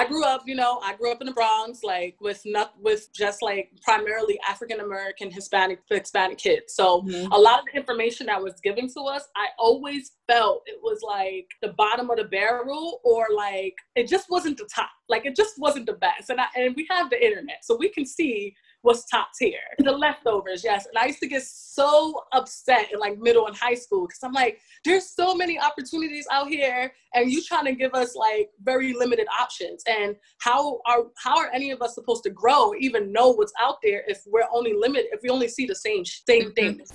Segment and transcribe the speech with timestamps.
[0.00, 3.12] I grew up, you know, I grew up in the Bronx, like with not with
[3.12, 6.72] just like primarily African American, Hispanic, Hispanic kids.
[6.74, 7.30] So mm-hmm.
[7.30, 11.00] a lot of the information that was given to us, I always felt it was
[11.02, 14.88] like the bottom of the barrel, or like it just wasn't the top.
[15.10, 16.30] Like it just wasn't the best.
[16.30, 19.58] And I, and we have the internet, so we can see was top tier.
[19.78, 20.86] The leftovers, yes.
[20.86, 24.32] And I used to get so upset in like middle and high school because I'm
[24.32, 28.92] like, there's so many opportunities out here, and you trying to give us like very
[28.92, 29.82] limited options.
[29.86, 33.76] And how are how are any of us supposed to grow, even know what's out
[33.82, 36.76] there if we're only limited, if we only see the same same mm-hmm.
[36.76, 36.90] things?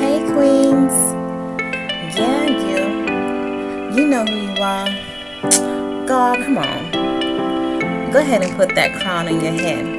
[0.00, 0.92] Hey queens,
[2.16, 5.08] yeah you, you know who you are.
[6.06, 8.10] God, come on.
[8.10, 9.97] Go ahead and put that crown on your head.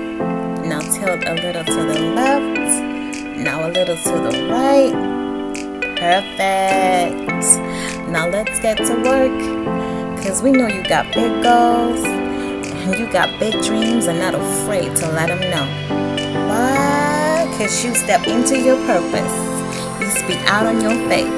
[0.69, 2.83] Now tilt a little to the left.
[3.39, 4.93] Now a little to the right.
[5.97, 7.57] Perfect.
[8.11, 10.15] Now let's get to work.
[10.15, 12.05] Because we know you got big goals.
[12.05, 15.65] And you got big dreams and not afraid to let them know.
[16.47, 17.47] Why?
[17.49, 19.99] Because you step into your purpose.
[19.99, 21.33] You speak out on your faith.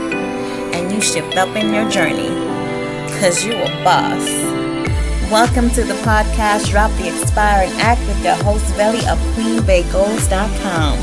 [0.75, 2.35] And you shift up in your journey.
[3.07, 4.50] Because you a boss.
[5.31, 10.97] Welcome to the podcast Drop the Aspiring Act with your host Veli of QueenBayGoals.com,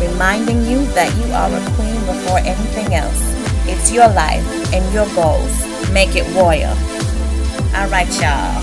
[0.00, 3.20] reminding you that you are a queen before anything else.
[3.68, 5.52] It's your life and your goals.
[5.92, 6.70] Make it royal.
[7.76, 8.58] All right, y'all.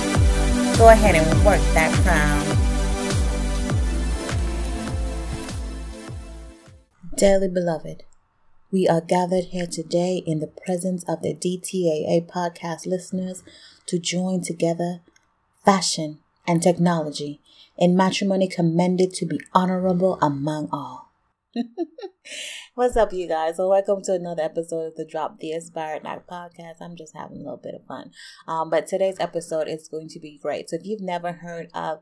[0.79, 2.41] Go ahead and work that crown.
[7.15, 8.05] Dearly beloved,
[8.71, 13.43] we are gathered here today in the presence of the DTAA podcast listeners
[13.85, 15.01] to join together
[15.63, 17.39] fashion, and technology,
[17.77, 21.11] in matrimony commended to be honorable among all.
[22.75, 23.55] What's up, you guys?
[23.57, 26.77] Well, welcome to another episode of the Drop the Aspiring Act podcast.
[26.81, 28.11] I'm just having a little bit of fun.
[28.47, 30.69] Um, but today's episode is going to be great.
[30.69, 31.99] So if you've never heard of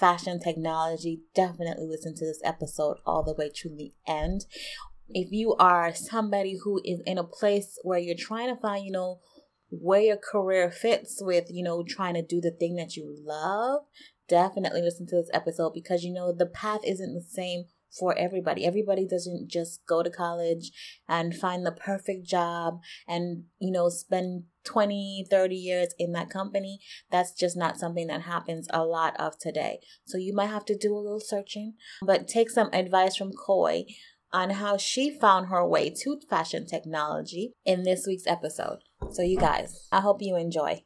[0.00, 4.46] fashion technology, definitely listen to this episode all the way to the end.
[5.08, 8.90] If you are somebody who is in a place where you're trying to find, you
[8.90, 9.20] know,
[9.70, 13.82] where your career fits with, you know, trying to do the thing that you love,
[14.28, 17.64] definitely listen to this episode because, you know, the path isn't the same
[17.98, 18.66] for everybody.
[18.66, 20.70] Everybody doesn't just go to college
[21.08, 26.80] and find the perfect job and, you know, spend 20, 30 years in that company.
[27.10, 29.78] That's just not something that happens a lot of today.
[30.04, 33.84] So you might have to do a little searching, but take some advice from Koi
[34.32, 38.80] on how she found her way to fashion technology in this week's episode.
[39.12, 40.82] So, you guys, I hope you enjoy.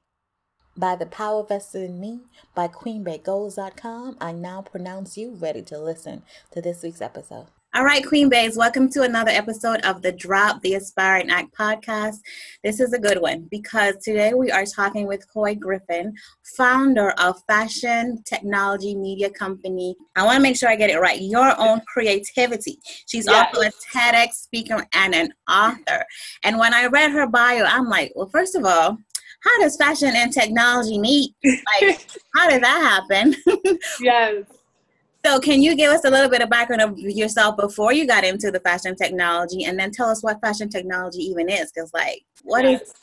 [0.76, 2.20] By the power vested in me
[2.54, 6.22] by QueenBayGoals.com, I now pronounce you ready to listen
[6.53, 7.47] to this week's episode.
[7.72, 12.16] All right, Queen Bays, welcome to another episode of the Drop the Aspiring Act podcast.
[12.64, 16.12] This is a good one because today we are talking with Koi Griffin,
[16.56, 19.94] founder of fashion technology media company.
[20.16, 21.20] I want to make sure I get it right.
[21.20, 22.81] Your own creativity.
[23.06, 23.54] She's yes.
[23.54, 26.04] also a TEDx speaker and an author.
[26.42, 28.98] And when I read her bio, I'm like, well, first of all,
[29.44, 31.37] how does fashion and technology meet?
[31.44, 32.04] Like,
[32.34, 33.37] how did that happen?
[34.00, 34.42] yes.
[35.25, 38.25] So, can you give us a little bit of background of yourself before you got
[38.25, 41.70] into the fashion technology, and then tell us what fashion technology even is?
[41.72, 42.82] Because, like, what yes.
[42.82, 42.94] is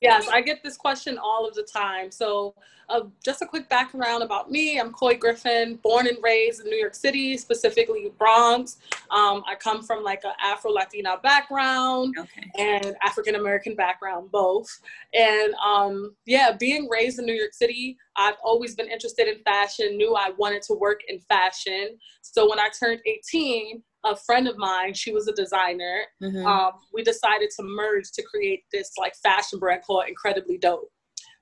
[0.00, 2.10] yes, I get this question all of the time.
[2.10, 2.54] So,
[2.88, 4.78] uh, just a quick background about me.
[4.78, 8.78] I'm Koi Griffin, born and raised in New York City, specifically Bronx.
[9.10, 12.50] Um, I come from like an Afro Latina background okay.
[12.58, 14.68] and African American background, both.
[15.14, 19.96] And um, yeah, being raised in New York City, I've always been interested in fashion,
[19.96, 21.98] knew I wanted to work in fashion.
[22.20, 26.02] So, when I turned 18, a friend of mine, she was a designer.
[26.22, 26.46] Mm-hmm.
[26.46, 30.90] Um, we decided to merge to create this like fashion brand called Incredibly Dope.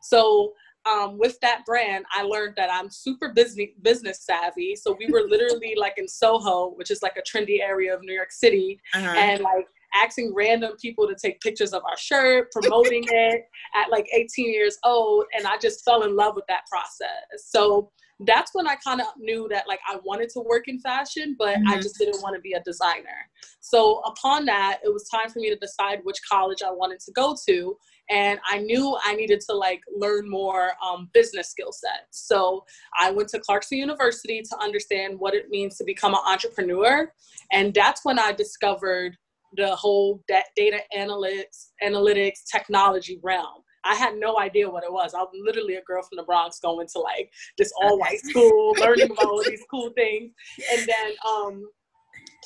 [0.03, 0.53] So
[0.87, 4.77] um, with that brand, I learned that I'm super business business savvy.
[4.77, 8.15] So we were literally like in Soho, which is like a trendy area of New
[8.15, 9.15] York City, uh-huh.
[9.17, 13.43] and like asking random people to take pictures of our shirt, promoting it
[13.75, 17.45] at like 18 years old, and I just fell in love with that process.
[17.47, 17.91] So
[18.27, 21.57] that's when I kind of knew that like I wanted to work in fashion, but
[21.57, 21.69] mm-hmm.
[21.69, 23.29] I just didn't want to be a designer.
[23.61, 27.13] So upon that, it was time for me to decide which college I wanted to
[27.13, 27.77] go to.
[28.11, 32.27] And I knew I needed to like learn more um, business skill sets.
[32.27, 32.65] So
[32.99, 37.13] I went to Clarkson University to understand what it means to become an entrepreneur.
[37.53, 39.17] And that's when I discovered
[39.57, 43.63] the whole data analytics, analytics technology realm.
[43.85, 45.15] I had no idea what it was.
[45.15, 48.75] I was literally a girl from the Bronx going to like this all white school,
[48.81, 50.33] learning about all these cool things.
[50.73, 51.69] And then um,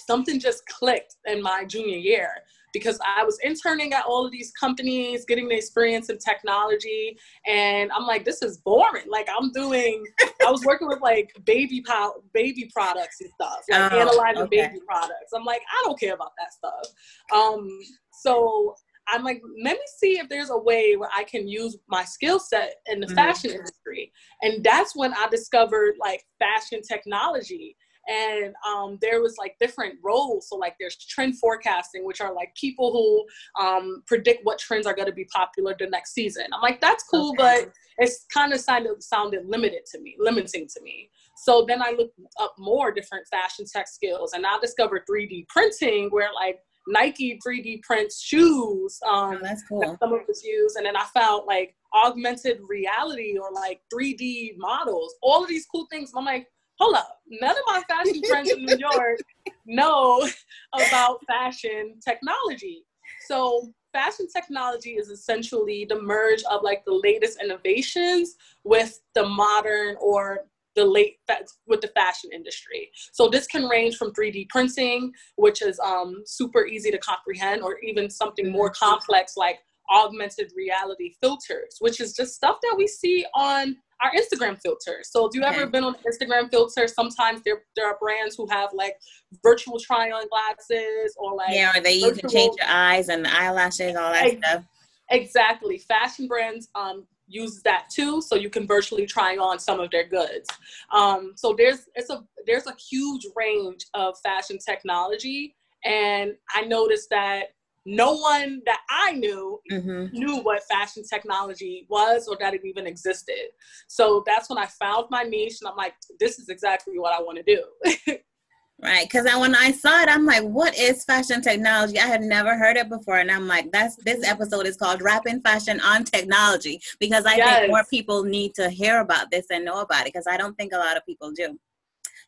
[0.07, 2.31] something just clicked in my junior year
[2.75, 7.17] because I was interning at all of these companies, getting the experience in technology,
[7.47, 9.05] and I'm like, this is boring.
[9.09, 10.05] Like I'm doing,
[10.47, 14.67] I was working with like baby pow- baby products and stuff, like oh, analyzing okay.
[14.67, 15.33] baby products.
[15.35, 16.93] I'm like, I don't care about that stuff.
[17.33, 17.79] Um,
[18.13, 18.75] so
[19.09, 22.39] I'm like, let me see if there's a way where I can use my skill
[22.39, 23.15] set in the mm-hmm.
[23.15, 24.13] fashion industry.
[24.43, 27.77] And that's when I discovered like fashion technology.
[28.07, 30.49] And um, there was like different roles.
[30.49, 34.95] So like there's trend forecasting, which are like people who um, predict what trends are
[34.95, 36.45] going to be popular the next season.
[36.53, 37.65] I'm like, that's cool, okay.
[37.65, 41.11] but it's kind of sounded sounded limited to me, limiting to me.
[41.37, 46.11] So then I looked up more different fashion tech skills, and I discovered 3D printing,
[46.11, 48.99] where like Nike 3D prints shoes.
[49.09, 49.81] Um, oh, that's cool.
[49.81, 54.57] That some of us use, and then I found like augmented reality or like 3D
[54.57, 55.15] models.
[55.23, 56.13] All of these cool things.
[56.17, 56.49] I'm like,
[56.79, 59.21] hold up, none of my fashion friends in New York
[59.67, 60.29] know
[60.75, 62.85] about fashion technology.
[63.27, 68.35] So fashion technology is essentially the merge of like the latest innovations
[68.65, 70.41] with the modern or
[70.77, 71.19] the late
[71.67, 72.91] with the fashion industry.
[73.13, 77.79] So this can range from 3D printing, which is um, super easy to comprehend, or
[77.81, 78.85] even something more mm-hmm.
[78.85, 79.59] complex like
[79.91, 85.11] augmented reality filters, which is just stuff that we see on our Instagram filters.
[85.11, 85.57] So if you okay.
[85.57, 88.97] ever been on Instagram filters, sometimes there there are brands who have like
[89.43, 93.35] virtual try-on glasses or like yeah, or they virtual, even change your eyes and the
[93.35, 94.65] eyelashes, all that ex- stuff.
[95.11, 95.79] Exactly.
[95.79, 100.07] Fashion brands um, uses that too so you can virtually try on some of their
[100.07, 100.49] goods.
[100.93, 105.55] Um, so there's it's a there's a huge range of fashion technology
[105.85, 107.45] and i noticed that
[107.87, 110.07] no one that i knew mm-hmm.
[110.17, 113.51] knew what fashion technology was or that it even existed.
[113.89, 117.23] So that's when i found my niche and i'm like this is exactly what i
[117.23, 118.17] want to do
[118.83, 121.99] right because when i saw it i'm like what is fashion technology?
[121.99, 125.41] I had never heard it before and i'm like that's this episode is called rapping
[125.41, 127.61] fashion on technology because i yes.
[127.61, 130.57] think more people need to hear about this and know about it because i don't
[130.57, 131.59] think a lot of people do.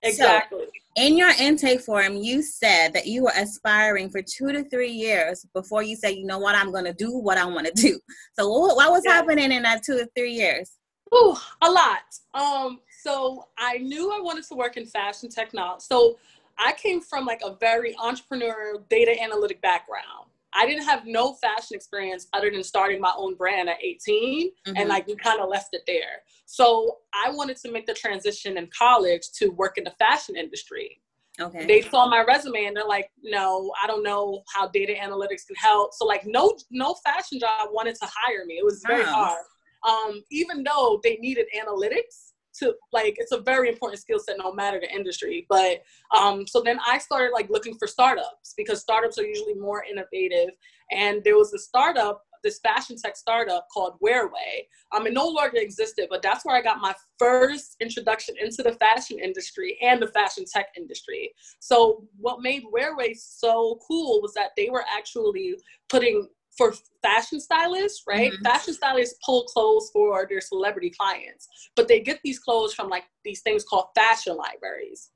[0.02, 0.60] Exactly.
[0.60, 4.90] so, in your intake form you said that you were aspiring for two to three
[4.90, 6.54] years before you said you know what?
[6.54, 7.99] I'm going to do what i want to do.
[8.38, 9.14] So what, what was yes.
[9.14, 10.72] happening in that two to three years?
[11.14, 12.02] Ooh, a lot.
[12.34, 16.16] Um so i knew i wanted to work in fashion technology so
[16.58, 20.31] I came from like a very entrepreneurial data analytic background.
[20.56, 24.76] I didn't have no fashion experience other than starting my own brand at 18 mm-hmm.
[24.76, 26.23] and like we kind of left it there.
[26.47, 31.03] So I wanted to make the transition in college to work in the fashion industry.
[31.38, 31.67] Okay.
[31.67, 35.56] They saw my resume and they're like, no, I don't know how data analytics can
[35.56, 35.93] help.
[35.93, 38.55] So like no no fashion job wanted to hire me.
[38.55, 39.44] It was very hard.
[39.87, 42.25] Um, even though they needed analytics,
[42.58, 45.82] to like it's a very important skill set no matter the industry but
[46.17, 50.50] um so then i started like looking for startups because startups are usually more innovative
[50.91, 54.67] and there was a startup this fashion tech startup called Wearway.
[54.94, 58.73] Um, it no longer existed, but that's where I got my first introduction into the
[58.73, 61.35] fashion industry and the fashion tech industry.
[61.59, 65.56] So what made Wearway so cool was that they were actually
[65.88, 68.32] putting for fashion stylists, right?
[68.32, 68.44] Mm-hmm.
[68.44, 73.05] Fashion stylists pull clothes for their celebrity clients, but they get these clothes from like
[73.25, 75.11] these things called fashion libraries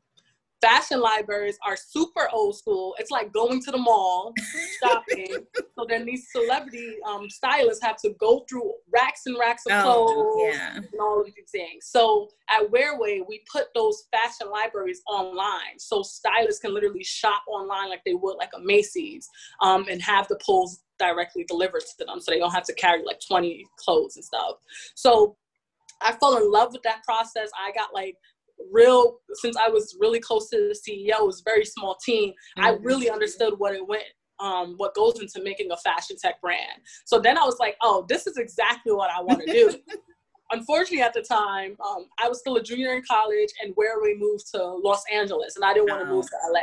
[0.61, 2.95] fashion libraries are super old school.
[2.99, 4.35] It's like going to the mall
[4.83, 5.47] shopping.
[5.57, 9.83] so then these celebrity um, stylists have to go through racks and racks of oh,
[9.83, 10.77] clothes yeah.
[10.77, 11.87] and all of these things.
[11.87, 15.79] So at Wearway, we put those fashion libraries online.
[15.79, 19.29] So stylists can literally shop online like they would like a Macy's
[19.62, 22.21] um, and have the pulls directly delivered to them.
[22.21, 24.57] So they don't have to carry like 20 clothes and stuff.
[24.95, 25.37] So
[26.00, 27.50] I fell in love with that process.
[27.59, 28.14] I got like
[28.73, 32.30] real since I was really close to the CEO, it was a very small team.
[32.30, 32.64] Mm-hmm.
[32.64, 34.04] I really understood what it went
[34.40, 36.80] um, what goes into making a fashion tech brand.
[37.04, 39.75] So then I was like, oh, this is exactly what I want to do.
[40.52, 44.50] unfortunately at the time um, i was still a junior in college and Wearway moved
[44.52, 46.61] to los angeles and i didn't want to move to la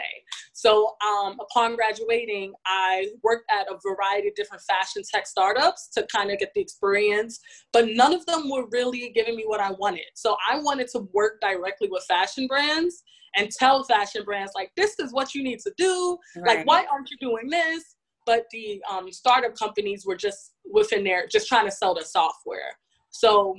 [0.54, 6.06] so um, upon graduating i worked at a variety of different fashion tech startups to
[6.14, 7.40] kind of get the experience
[7.74, 10.06] but none of them were really giving me what i wanted.
[10.14, 13.04] So i wanted to work directly with fashion brands
[13.36, 16.18] and tell fashion brands like this is what you need to do.
[16.36, 16.58] Right.
[16.58, 17.96] like why aren't you doing this?
[18.26, 22.74] But the um, startup companies were just within there just trying to sell the software.
[23.10, 23.56] So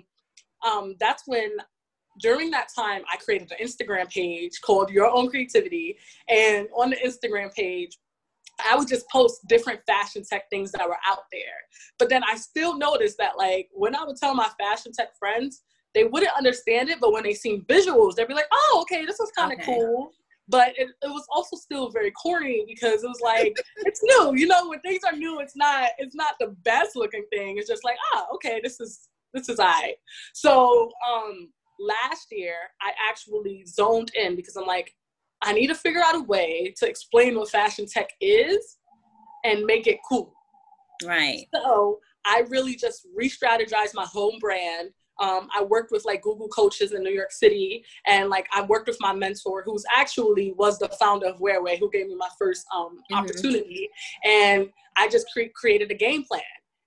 [0.66, 1.56] um, that's when
[2.20, 5.96] during that time I created an Instagram page called Your Own Creativity.
[6.28, 7.96] And on the Instagram page,
[8.68, 11.40] I would just post different fashion tech things that were out there.
[11.98, 15.62] But then I still noticed that like when I would tell my fashion tech friends,
[15.94, 19.20] they wouldn't understand it, but when they seen visuals, they'd be like, oh, okay, this
[19.20, 19.74] is kind of okay.
[19.74, 20.10] cool.
[20.48, 24.46] but it, it was also still very corny because it was like it's new you
[24.46, 27.84] know when things are new it's not it's not the best looking thing it's just
[27.84, 29.94] like ah okay this is this is i
[30.34, 34.94] so um last year i actually zoned in because i'm like
[35.42, 38.78] i need to figure out a way to explain what fashion tech is
[39.44, 40.32] and make it cool.
[41.04, 41.46] Right.
[41.54, 44.90] So i really just re-strategized my home brand.
[45.20, 48.86] Um, I worked with like Google coaches in New York City, and like I worked
[48.86, 52.64] with my mentor, who's actually was the founder of Wearway, who gave me my first
[52.74, 53.14] um, mm-hmm.
[53.16, 53.88] opportunity,
[54.24, 56.42] and I just cre- created a game plan.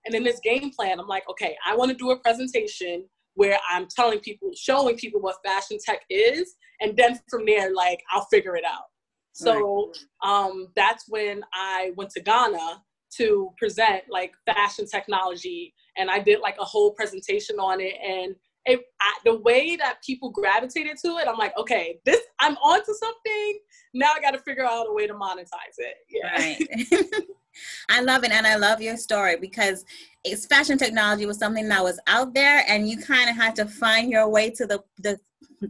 [0.06, 3.06] And in this game plan, I'm like, okay, I want to do a presentation
[3.36, 8.02] where I'm telling people, showing people what fashion tech is, and then from there, like
[8.12, 8.86] I'll figure it out.
[9.34, 9.92] So
[10.24, 12.84] um, that's when I went to Ghana
[13.18, 17.96] to present like fashion technology and I did like a whole presentation on it.
[18.06, 22.56] And it, I, the way that people gravitated to it, I'm like, okay, this I'm
[22.58, 23.60] onto something.
[23.94, 25.96] Now I got to figure out a way to monetize it.
[26.10, 26.32] Yeah.
[26.32, 27.14] Right.
[27.90, 29.86] I love it, and I love your story because
[30.24, 33.66] it's fashion technology was something that was out there, and you kind of had to
[33.66, 35.20] find your way to the the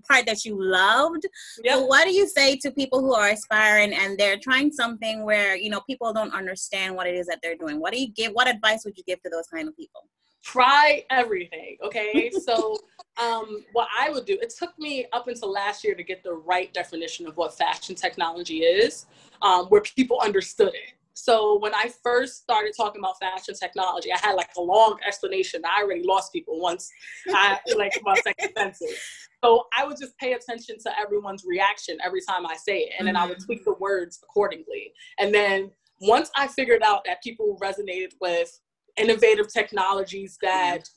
[0.07, 1.25] part that you loved.
[1.63, 1.73] Yep.
[1.73, 5.55] So what do you say to people who are aspiring and they're trying something where
[5.55, 7.79] you know people don't understand what it is that they're doing?
[7.79, 8.31] What do you give?
[8.33, 10.07] What advice would you give to those kind of people?
[10.43, 11.77] Try everything.
[11.83, 12.77] Okay, so
[13.21, 14.37] um, what I would do.
[14.41, 17.95] It took me up until last year to get the right definition of what fashion
[17.95, 19.05] technology is,
[19.41, 20.93] um, where people understood it.
[21.21, 25.61] So when I first started talking about fashion technology, I had like a long explanation.
[25.63, 26.89] I already lost people once
[27.29, 29.27] I like my second sentence.
[29.43, 33.07] So I would just pay attention to everyone's reaction every time I say it, and
[33.07, 34.93] then I would tweak the words accordingly.
[35.19, 38.59] And then once I figured out that people resonated with
[38.97, 40.89] innovative technologies that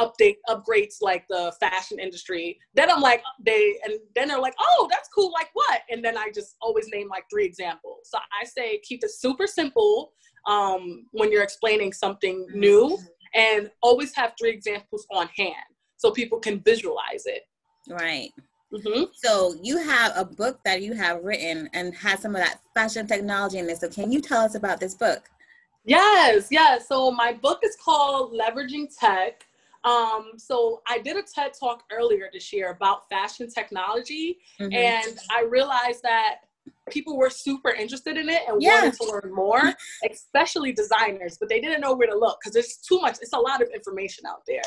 [0.00, 2.58] update upgrades like the fashion industry.
[2.74, 5.82] Then i'm like they and then they're like oh that's cool like what?
[5.90, 8.10] And then i just always name like three examples.
[8.10, 10.12] So i say keep it super simple
[10.46, 12.98] um, when you're explaining something new
[13.34, 15.54] and always have three examples on hand
[15.96, 17.42] so people can visualize it.
[17.88, 18.30] Right.
[18.72, 19.06] Mm-hmm.
[19.12, 23.04] so you have a book that you have written and has some of that fashion
[23.04, 23.78] technology in it.
[23.78, 25.28] so can you tell us about this book?
[25.84, 26.86] Yes yes.
[26.86, 29.44] So my book is called leveraging tech
[29.84, 34.72] um, so I did a TED talk earlier this year about fashion technology, mm-hmm.
[34.72, 36.36] and I realized that
[36.90, 38.82] people were super interested in it and yeah.
[38.82, 39.72] wanted to learn more,
[40.10, 43.16] especially designers, but they didn't know where to look because there's too much.
[43.22, 44.60] It's a lot of information out there,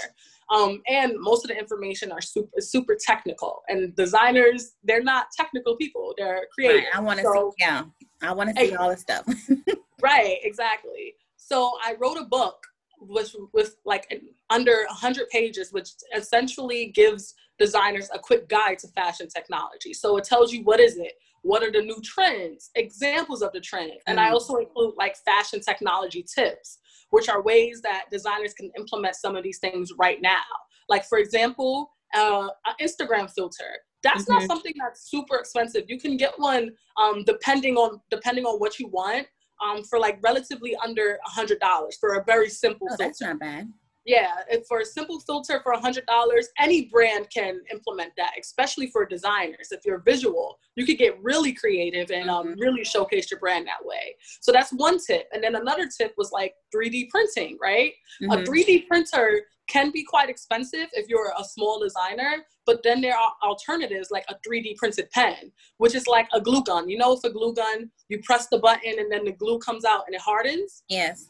[0.50, 3.62] um, and most of the information are super super technical.
[3.67, 6.86] And designers, they're not technical people; they're creative.
[6.86, 6.96] Right.
[6.96, 7.84] I want to so, see, yeah,
[8.24, 9.27] I want to see all the stuff.
[10.01, 11.13] right, exactly.
[11.38, 12.65] So I wrote a book
[13.07, 14.07] with with like
[14.50, 19.93] under 100 pages which essentially gives designers a quick guide to fashion technology.
[19.93, 23.60] So it tells you what is it what are the new trends examples of the
[23.60, 24.31] trend and i mm.
[24.31, 26.79] also include like fashion technology tips
[27.13, 30.41] which are ways that designers can implement some of these things right now.
[30.89, 33.72] Like for example uh, an instagram filter.
[34.01, 34.33] That's mm-hmm.
[34.33, 35.83] not something that's super expensive.
[35.88, 39.27] You can get one um, depending on depending on what you want
[39.62, 42.88] um, for like relatively under a hundred dollars for a very simple.
[42.89, 43.03] Oh, filter.
[43.03, 43.72] that's not bad.
[44.05, 44.33] Yeah,
[44.67, 49.05] for a simple filter for a hundred dollars, any brand can implement that, especially for
[49.05, 49.69] designers.
[49.72, 52.60] If you're visual, you could get really creative and um, mm-hmm.
[52.60, 54.15] really showcase your brand that way.
[54.41, 55.29] So that's one tip.
[55.31, 57.93] And then another tip was like 3D printing, right?
[58.22, 58.31] Mm-hmm.
[58.31, 63.15] A 3D printer can be quite expensive if you're a small designer, but then there
[63.15, 66.89] are alternatives like a 3D printed pen, which is like a glue gun.
[66.89, 69.86] You know, with a glue gun, you press the button and then the glue comes
[69.86, 70.84] out and it hardens.
[70.89, 71.29] Yes.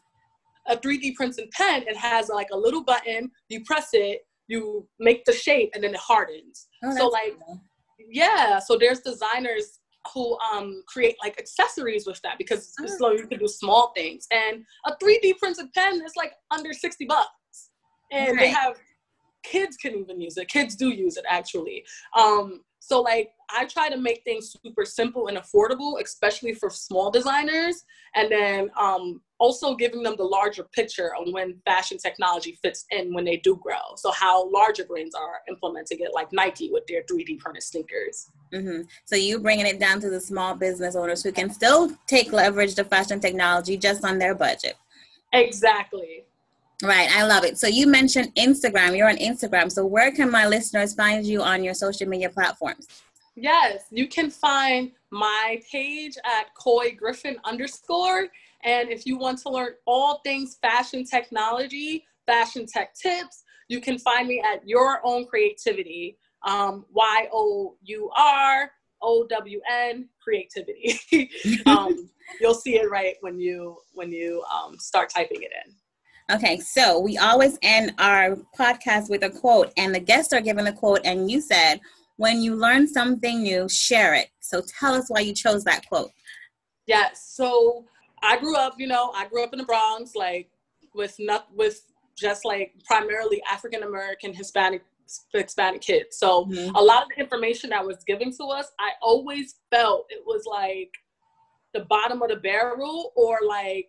[0.67, 5.25] A 3D printed pen, it has like a little button, you press it, you make
[5.25, 6.67] the shape, and then it hardens.
[6.83, 7.61] Oh, so, like, cool.
[8.09, 9.79] yeah, so there's designers
[10.13, 12.85] who um, create like accessories with that because oh.
[12.87, 14.27] so you can do small things.
[14.31, 17.29] And a 3D printed pen is like under 60 bucks
[18.13, 18.39] and right.
[18.39, 18.77] they have
[19.43, 20.47] kids can even use it.
[20.47, 21.83] Kids do use it actually.
[22.17, 27.11] Um, so like I try to make things super simple and affordable, especially for small
[27.11, 32.85] designers, and then um, also giving them the larger picture on when fashion technology fits
[32.91, 33.95] in when they do grow.
[33.95, 38.29] So how larger brands are implementing it, like Nike with their 3D printed sneakers.
[38.53, 38.81] Mm-hmm.
[39.05, 42.75] So you bringing it down to the small business owners who can still take leverage
[42.75, 44.75] the fashion technology just on their budget.
[45.31, 46.25] Exactly.
[46.81, 47.57] Right, I love it.
[47.57, 48.97] So you mentioned Instagram.
[48.97, 49.71] You're on Instagram.
[49.71, 52.87] So where can my listeners find you on your social media platforms?
[53.35, 58.27] Yes, you can find my page at Coy Griffin underscore.
[58.63, 63.97] And if you want to learn all things fashion technology, fashion tech tips, you can
[63.97, 70.99] find me at Your Own Creativity, um, Y O U R O W N creativity.
[71.65, 72.09] um,
[72.41, 75.73] you'll see it right when you when you um, start typing it in.
[76.31, 80.67] Okay, so we always end our podcast with a quote, and the guests are given
[80.67, 81.81] a quote, and you said,
[82.15, 86.11] "When you learn something new, share it." So tell us why you chose that quote.
[86.87, 87.33] Yes.
[87.35, 87.85] So
[88.21, 90.49] I grew up, you know, I grew up in the Bronx, like
[90.93, 91.81] with not with
[92.15, 94.83] just like primarily African American, Hispanic,
[95.33, 96.17] Hispanic kids.
[96.17, 96.75] So mm-hmm.
[96.75, 100.43] a lot of the information that was given to us, I always felt it was
[100.45, 100.91] like
[101.73, 103.87] the bottom of the barrel or like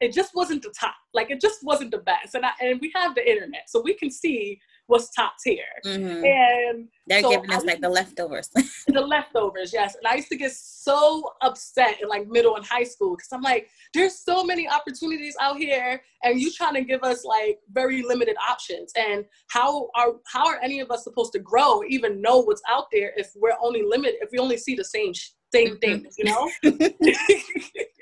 [0.00, 0.94] it just wasn't the top.
[1.14, 2.34] Like it just wasn't the best.
[2.34, 5.64] And I, and we have the internet, so we can see what's top tier.
[5.84, 6.24] Mm-hmm.
[6.24, 8.48] And they're so giving us like the leftovers.
[8.86, 9.96] the leftovers, yes.
[9.96, 13.42] And I used to get so upset in like middle and high school because I'm
[13.42, 18.02] like, there's so many opportunities out here, and you trying to give us like very
[18.02, 18.92] limited options.
[18.96, 22.86] And how are how are any of us supposed to grow, even know what's out
[22.92, 25.12] there if we're only limited, if we only see the same
[25.52, 26.02] same mm-hmm.
[26.02, 26.50] things, you know?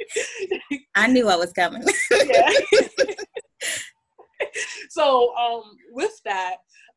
[0.95, 1.83] I knew I was coming.
[2.11, 2.51] yeah.
[4.91, 6.57] so um, with that,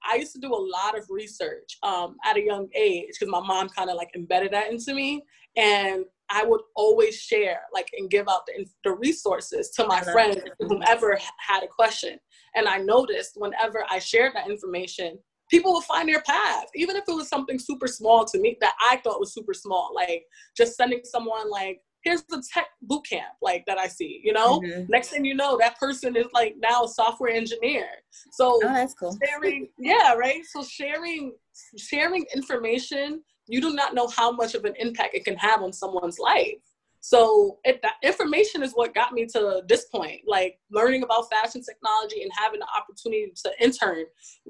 [0.10, 3.46] I used to do a lot of research um, at a young age because my
[3.46, 5.24] mom kind of like embedded that into me,
[5.58, 10.38] and I would always share like and give out the, the resources to my friends,
[10.60, 12.18] whomever had a question.
[12.56, 15.18] And I noticed whenever I shared that information,
[15.50, 18.76] people would find their path, even if it was something super small to me that
[18.90, 20.24] I thought was super small, like
[20.56, 24.60] just sending someone like here's the tech boot camp like that I see, you know?
[24.60, 24.86] Mm-hmm.
[24.90, 27.88] Next thing you know, that person is like now a software engineer.
[28.32, 29.18] So oh, that's cool.
[29.24, 30.42] sharing, yeah, right.
[30.46, 31.34] So sharing
[31.78, 35.74] sharing information, you do not know how much of an impact it can have on
[35.74, 36.56] someone's life.
[37.02, 41.62] So it, that information is what got me to this point, like learning about fashion
[41.62, 44.04] technology and having the opportunity to intern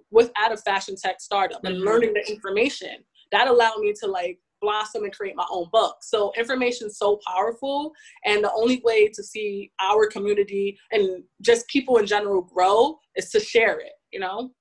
[0.10, 1.76] with at a fashion tech startup mm-hmm.
[1.76, 5.98] and learning the information that allowed me to like blossom and create my own book.
[6.02, 7.94] So information is so powerful.
[8.26, 13.30] And the only way to see our community and just people in general grow is
[13.32, 14.52] to share it, you know?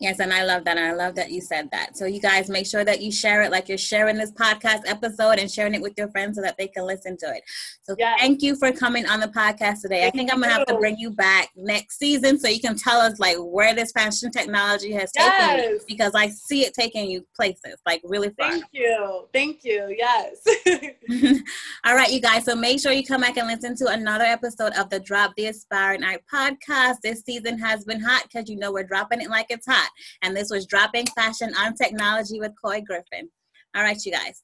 [0.00, 0.78] Yes, and I love that.
[0.78, 1.94] And I love that you said that.
[1.94, 5.38] So, you guys make sure that you share it like you're sharing this podcast episode
[5.38, 7.42] and sharing it with your friends so that they can listen to it.
[7.82, 8.18] So, yes.
[8.18, 10.00] thank you for coming on the podcast today.
[10.00, 12.60] Thank I think I'm going to have to bring you back next season so you
[12.60, 15.66] can tell us like where this fashion technology has taken yes.
[15.66, 18.52] you because I see it taking you places like really far.
[18.52, 19.28] Thank you.
[19.34, 19.94] Thank you.
[19.98, 20.42] Yes.
[21.84, 22.46] All right, you guys.
[22.46, 25.46] So, make sure you come back and listen to another episode of the Drop the
[25.46, 27.02] Aspiring Act podcast.
[27.02, 29.89] This season has been hot because you know we're dropping it like it's hot.
[30.22, 33.30] And this was Dropping Fashion on Technology with Coy Griffin.
[33.74, 34.42] All right, you guys.